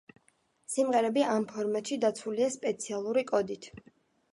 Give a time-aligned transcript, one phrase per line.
[0.75, 3.75] სიმღერები ამ ფორმატში დაცულია სპეციალური კოდით.